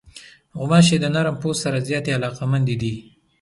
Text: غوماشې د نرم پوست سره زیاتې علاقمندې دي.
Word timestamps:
غوماشې 0.57 0.97
د 1.01 1.05
نرم 1.15 1.35
پوست 1.41 1.59
سره 1.65 1.85
زیاتې 1.87 2.11
علاقمندې 2.17 2.75
دي. 2.81 2.93